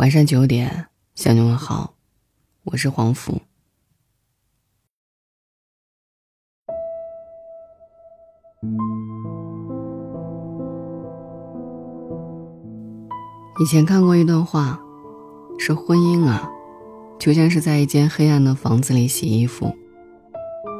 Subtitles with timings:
[0.00, 1.92] 晚上九点，向你问好，
[2.64, 3.38] 我是黄福。
[13.60, 14.80] 以前看过一段话，
[15.58, 16.50] 说婚姻啊，
[17.18, 19.70] 就像是在一间黑暗的房子里洗衣服，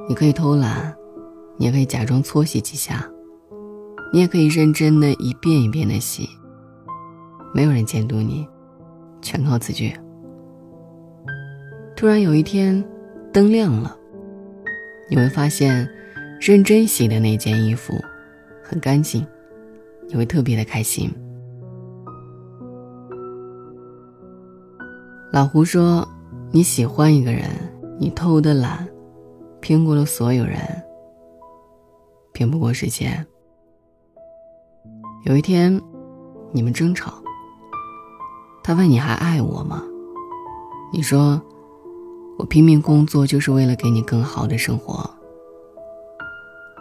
[0.09, 0.96] 你可以偷懒，
[1.59, 3.07] 你也可以假装搓洗几下，
[4.14, 6.27] 你也可以认真的一遍一遍的洗，
[7.52, 8.48] 没有人监督你。
[9.21, 9.93] 全靠自觉。
[11.97, 12.83] 突然有一天，
[13.33, 13.97] 灯亮了，
[15.09, 15.88] 你会发现，
[16.41, 17.95] 认真洗的那件衣服
[18.62, 19.27] 很干净，
[20.09, 21.11] 你会特别的开心。
[25.33, 26.09] 老胡说
[26.50, 27.45] ：“你喜欢一个人，
[27.98, 28.89] 你偷的懒，
[29.61, 30.59] 骗过了所有人，
[32.33, 33.25] 骗不过时间。”
[35.27, 35.78] 有一天，
[36.50, 37.23] 你们争吵。
[38.62, 39.82] 他问：“你还爱我吗？”
[40.92, 41.41] 你说
[42.38, 45.08] ：“我拼命工作就是为了给你更好的生活。”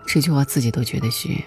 [0.07, 1.43] 这句话自己都觉得虚。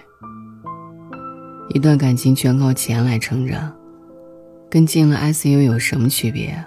[1.69, 3.73] 一段感情全靠钱来撑着，
[4.69, 6.63] 跟进了 ICU 有什么区别？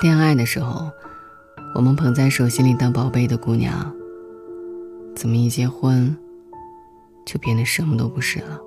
[0.00, 0.90] 恋爱的时候，
[1.74, 3.92] 我们捧在手心里当宝贝的姑娘，
[5.14, 6.16] 怎么一结婚，
[7.24, 8.60] 就变得什么都不是了？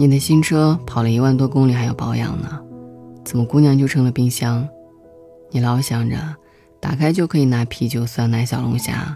[0.00, 2.58] 你的新车跑了一万多公里还要保养呢，
[3.22, 4.66] 怎么姑娘就成了冰箱？
[5.50, 6.16] 你老想着
[6.80, 9.14] 打开就可以拿啤酒、酸奶、小龙虾，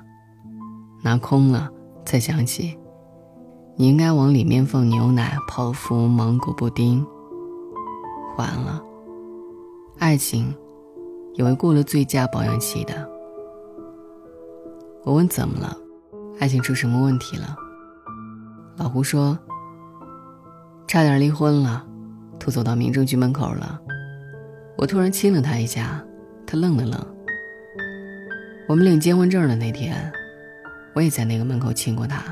[1.02, 1.70] 拿空了
[2.04, 2.78] 才想起
[3.76, 7.02] 你应该往里面放牛奶、泡芙、芒果布丁。
[8.36, 8.82] 完了，
[9.98, 10.54] 爱情
[11.32, 13.08] 以为过了最佳保养期的。
[15.02, 15.74] 我问怎么了，
[16.40, 17.56] 爱情出什么问题了？
[18.76, 19.38] 老胡说。
[20.94, 21.84] 差点离婚了，
[22.38, 23.80] 都走到民政局门口了。
[24.78, 26.00] 我突然亲了他一下，
[26.46, 27.06] 他愣了愣。
[28.68, 30.12] 我们领结婚证的那天，
[30.94, 32.22] 我也在那个门口亲过他。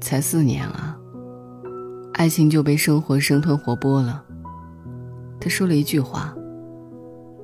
[0.00, 0.96] 才四年啊，
[2.14, 4.24] 爱情就被生活生吞活剥了。
[5.40, 6.32] 他说了一句话，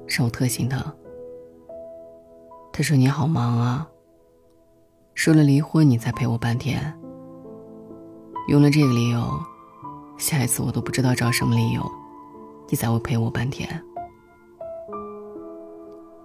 [0.06, 0.80] 让我特心疼。
[2.72, 3.88] 他说：“你好忙啊，
[5.14, 6.96] 说了离婚你才陪我半天。”
[8.48, 9.40] 用了这个理由，
[10.18, 11.90] 下一次我都不知道找什么理由，
[12.68, 13.82] 你才会陪我半天。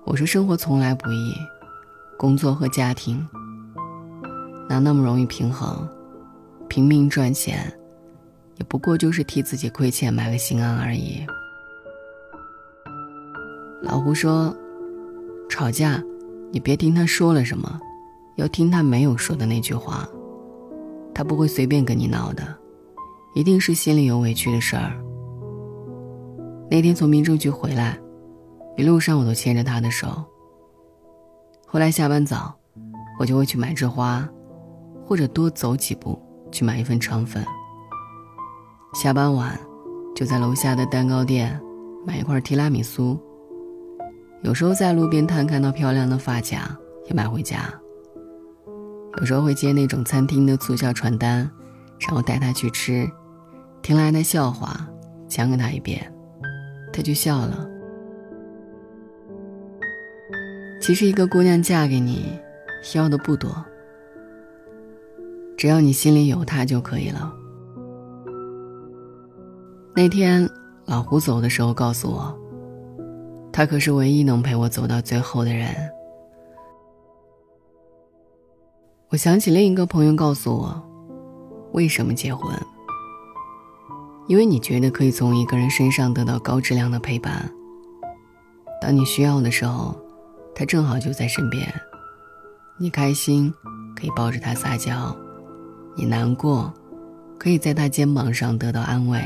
[0.03, 1.35] 我说生活从来不易，
[2.17, 3.25] 工作和家庭
[4.67, 5.88] 哪那么容易平衡？
[6.67, 7.72] 拼命赚钱，
[8.56, 11.25] 也不过就是替自己亏欠买个心安而已。
[13.81, 14.53] 老胡说，
[15.47, 16.03] 吵架，
[16.51, 17.79] 你别听他说了什么，
[18.35, 20.07] 要听他没有说的那句话。
[21.17, 22.44] 他不会随便跟你闹的，
[23.33, 24.94] 一定是心里有委屈的事儿。
[26.69, 27.97] 那天从民政局回来，
[28.75, 30.23] 一路上我都牵着他的手。
[31.66, 32.56] 后来下班早，
[33.19, 34.29] 我就会去买枝花，
[35.03, 37.44] 或者多走几步去买一份肠粉。
[38.94, 39.59] 下班晚，
[40.16, 41.59] 就在楼下的蛋糕店
[42.06, 43.19] 买一块提拉米苏。
[44.44, 46.77] 有时候在路边摊看到漂亮的发卡，
[47.07, 47.73] 也买回家。
[49.19, 51.50] 有时候会接那种餐厅的促销传单，
[52.00, 53.09] 然后带他去吃，
[53.81, 54.88] 听来的笑话
[55.28, 56.13] 讲给他一遍，
[56.94, 57.67] 他就笑了。
[60.79, 62.31] 其实一个姑娘嫁给你，
[62.94, 63.50] 要的不多，
[65.57, 67.33] 只要你心里有她就可以了。
[69.95, 70.47] 那天
[70.85, 72.38] 老胡走的时候告诉我，
[73.51, 75.75] 他可是唯一能陪我走到最后的人。
[79.09, 80.84] 我想起另一个朋友告诉我，
[81.72, 82.53] 为什么结婚？
[84.28, 87.50] 因为你觉得可以从一个人身上得到高质量的陪伴。
[88.81, 89.97] 当你需要的时候，
[90.53, 91.73] 他正好就在身边。
[92.78, 93.53] 你开心，
[93.95, 95.16] 可以抱着他撒娇；
[95.95, 96.74] 你难过，
[97.39, 99.21] 可以在他肩膀上得到安慰；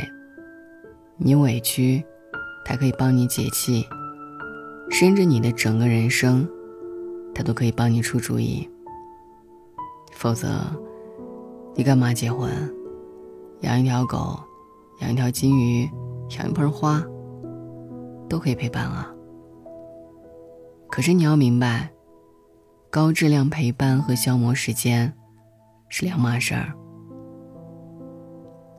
[1.18, 2.06] 你委屈，
[2.64, 3.84] 他可以帮你解气。
[4.92, 6.48] 甚至你的整个人生，
[7.34, 8.70] 他都可以帮你出主意。
[10.22, 10.48] 否则，
[11.74, 12.48] 你干嘛结婚？
[13.62, 14.40] 养一条狗，
[15.00, 15.90] 养一条金鱼，
[16.38, 17.04] 养一盆花，
[18.30, 19.12] 都可以陪伴啊。
[20.92, 21.90] 可是你要明白，
[22.92, 25.12] 高质量陪伴和消磨时间
[25.90, 26.72] 是两码事儿。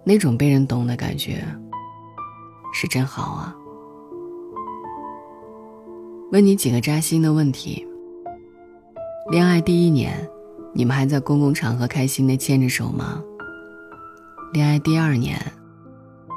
[0.04, 1.44] 那种被人懂的感觉，
[2.72, 3.52] 是真好啊。
[6.30, 7.84] 问你几个扎心的问题：
[9.28, 10.16] 恋爱第一年。
[10.74, 13.22] 你们还在公共场合开心的牵着手吗？
[14.54, 15.38] 恋爱第二年，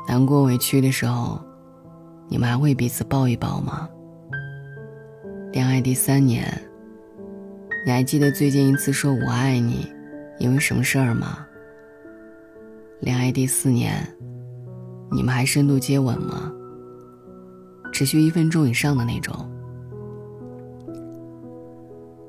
[0.08, 1.40] 难过委屈的时候，
[2.28, 3.90] 你们还会彼此抱一抱吗？
[5.54, 6.46] 恋爱第三年，
[7.86, 9.88] 你还记得最近一次说我爱你，
[10.38, 11.48] 因为什么事儿吗？
[13.00, 14.06] 恋爱第四年，
[15.12, 16.52] 你们还深度接吻吗？
[17.94, 19.34] 持续一分钟以上的那种？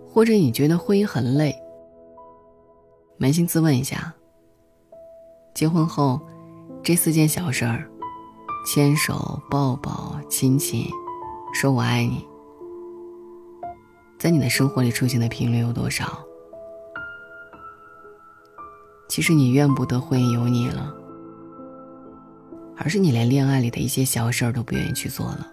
[0.08, 1.52] 或者你觉得婚姻很累？
[3.18, 4.14] 扪心自问一下，
[5.54, 6.20] 结婚后
[6.82, 7.88] 这四件小事儿——
[8.66, 10.84] 牵手、抱抱、亲亲、
[11.54, 12.26] 说我爱你。
[14.18, 16.22] 在你的生活里出现的频率有多少？
[19.08, 20.94] 其实你怨不得婚姻有你了，
[22.76, 25.46] 而是你连恋爱里的一些小事儿都不愿意去做了。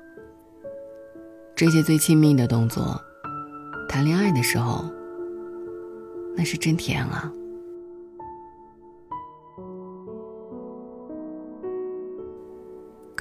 [1.56, 3.00] 这些最亲密的动作，
[3.88, 4.84] 谈恋爱的时候，
[6.36, 7.32] 那是真甜啊。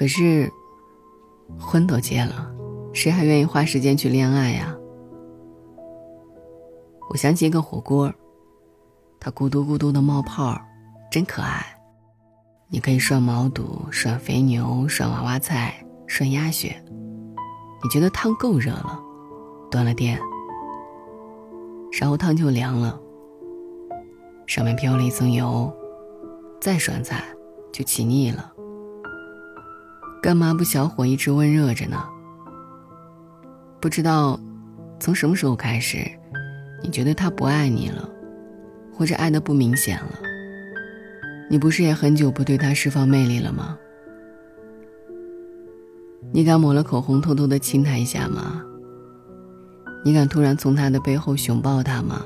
[0.02, 0.50] 可是，
[1.60, 2.52] 婚都结了，
[2.92, 4.76] 谁还愿意花时间去恋爱呀？
[7.08, 8.12] 我想起一个火锅，
[9.20, 10.60] 它咕嘟咕嘟的冒泡，
[11.08, 11.64] 真可爱。
[12.68, 15.72] 你可以涮毛肚、涮肥牛、涮娃娃菜、
[16.08, 16.84] 涮鸭血。
[17.80, 19.00] 你觉得汤够热了，
[19.70, 20.18] 断了电，
[21.92, 23.00] 然后汤就凉了，
[24.48, 25.72] 上面飘了一层油，
[26.60, 27.22] 再涮菜
[27.72, 28.52] 就起腻了。
[30.22, 32.00] 干嘛不小火一直温热着呢？
[33.80, 34.38] 不知道
[35.00, 35.98] 从什么时候开始。
[36.80, 38.08] 你觉得他不爱你了，
[38.92, 40.18] 或者爱的不明显了？
[41.50, 43.76] 你不是也很久不对他释放魅力了吗？
[46.32, 48.62] 你敢抹了口红偷偷的亲他一下吗？
[50.04, 52.22] 你敢突然从他的背后熊抱他吗？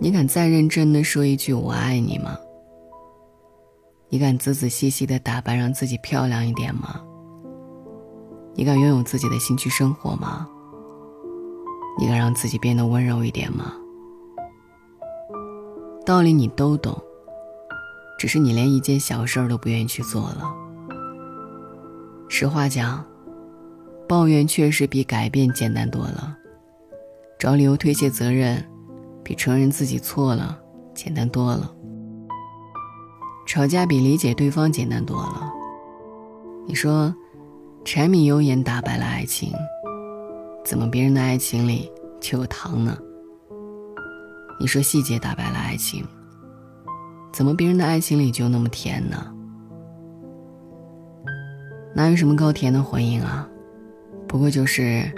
[0.00, 2.36] 你敢再认真的说一句我爱你吗？
[4.08, 7.00] 你敢仔仔细细的打扮让自己漂亮一点吗？
[8.54, 10.48] 你敢拥有自己的兴趣生活吗？
[11.98, 13.72] 你敢让自己变得温柔一点吗？
[16.04, 16.96] 道理你都懂，
[18.16, 20.54] 只是你连一件小事儿都不愿意去做了。
[22.28, 23.04] 实话讲，
[24.08, 26.36] 抱怨确实比改变简单多了，
[27.40, 28.64] 找理由推卸责任，
[29.24, 30.56] 比承认自己错了
[30.94, 31.75] 简单多了。
[33.56, 35.50] 吵架比理解对方简单多了。
[36.66, 37.14] 你说，
[37.86, 39.50] 柴米油盐打败了爱情。
[40.62, 42.94] 怎么别人的爱情里却有糖呢？
[44.60, 46.04] 你说细节打败了爱情，
[47.32, 49.34] 怎么别人的爱情里就那么甜呢？
[51.94, 53.48] 哪有什么高甜的婚姻啊？
[54.28, 55.10] 不过就是，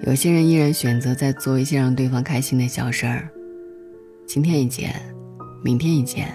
[0.00, 3.30] 有些人依然选择在做一些让对方开心的小事儿，
[4.26, 5.00] 今天一件，
[5.62, 6.26] 明天一件。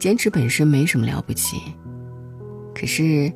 [0.00, 1.58] 坚持本身没什么了不起，
[2.74, 3.30] 可是，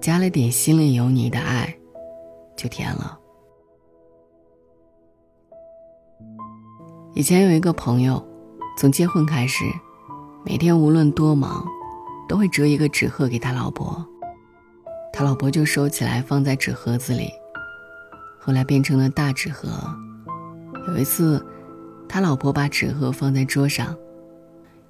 [0.00, 1.76] 加了点心里有你的爱。
[2.54, 3.18] 就甜了。
[7.14, 8.24] 以前有一个朋友，
[8.78, 9.64] 从结婚开始，
[10.44, 11.66] 每天无论多忙，
[12.28, 14.06] 都会折一个纸鹤给他老婆，
[15.12, 17.28] 他老婆就收起来放在纸盒子里。
[18.38, 19.68] 后来变成了大纸盒。
[20.86, 21.44] 有一次，
[22.08, 23.96] 他老婆把纸盒放在桌上，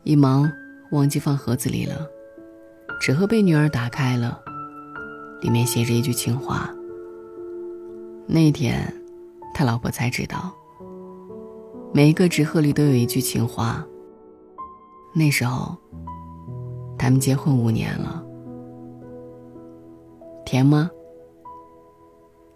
[0.02, 0.52] 一忙
[0.92, 2.06] 忘记放盒子里了，
[3.00, 4.38] 纸盒被女儿打开了，
[5.40, 6.70] 里面写着一句情话。
[8.26, 8.94] 那天，
[9.54, 10.54] 他老婆才知道，
[11.94, 13.82] 每一个纸鹤里都有一句情话。
[15.14, 15.75] 那时候，
[16.99, 18.22] 他们结婚五年了，
[20.44, 20.90] 甜吗？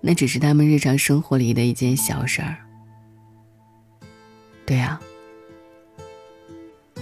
[0.02, 2.59] 那只是他们日常生活里的一件小事儿。
[4.66, 5.00] 对啊，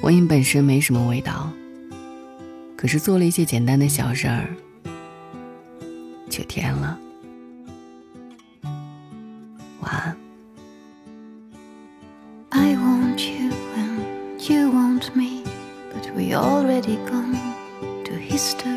[0.05, 1.51] 婚姻本身没什么味道，
[2.77, 4.55] 可是做了一些简单的小事儿，
[6.29, 6.99] 就甜了。
[12.51, 15.43] I want you and you want me,
[15.91, 17.39] but we already gone
[18.05, 18.74] to history.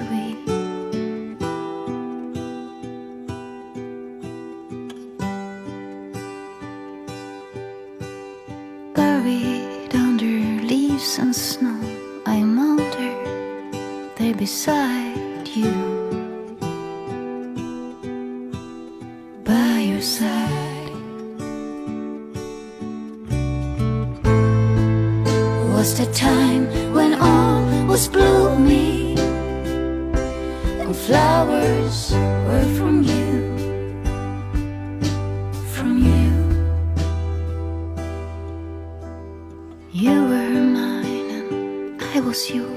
[14.34, 15.74] Beside you.
[19.44, 20.92] By your side.
[25.74, 29.20] Was the time when all was blooming
[30.80, 32.12] and flowers
[32.48, 33.32] were from you,
[35.74, 36.32] from you.
[39.92, 42.77] You were mine and I was yours.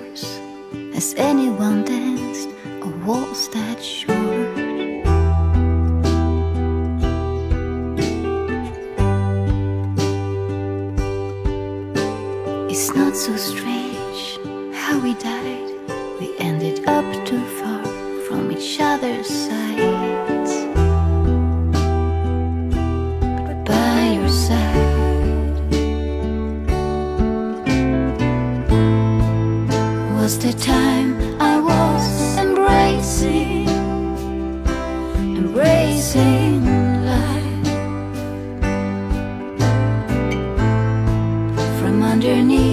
[1.00, 2.50] Has anyone danced
[2.82, 4.18] a waltz that short?
[12.70, 14.36] It's not so strange
[14.74, 15.70] how we died.
[16.20, 17.82] We ended up too far
[18.28, 20.19] from each other's sides.
[30.50, 33.68] The time I was embracing,
[35.36, 36.64] embracing
[37.06, 37.66] life.
[41.78, 42.69] From underneath